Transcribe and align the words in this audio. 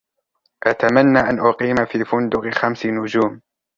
أتمنى 0.63 1.19
أن 1.19 1.39
أقيم 1.39 1.75
في 1.85 2.05
فندق 2.05 2.49
خمس 2.49 2.85
نجوم. 2.85 3.41